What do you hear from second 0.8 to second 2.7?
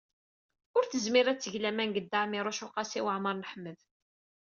tezmir ad teg laman deg Dda Ɛmiiruc u